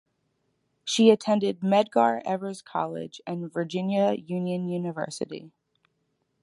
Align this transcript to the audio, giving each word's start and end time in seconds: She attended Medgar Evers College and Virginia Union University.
She 0.83 1.11
attended 1.11 1.59
Medgar 1.59 2.23
Evers 2.25 2.63
College 2.63 3.21
and 3.27 3.53
Virginia 3.53 4.13
Union 4.13 4.67
University. 4.67 5.51